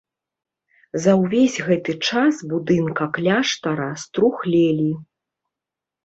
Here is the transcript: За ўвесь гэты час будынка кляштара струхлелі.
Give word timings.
За 1.03 1.11
ўвесь 1.21 1.57
гэты 1.67 1.93
час 2.07 2.39
будынка 2.53 3.07
кляштара 3.17 3.89
струхлелі. 4.05 4.89